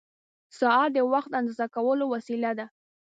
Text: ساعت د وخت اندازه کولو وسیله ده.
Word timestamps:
ساعت 0.59 0.89
د 0.93 0.97
وخت 1.13 1.31
اندازه 1.39 1.65
کولو 1.75 2.05
وسیله 2.13 2.51
ده. 2.59 2.65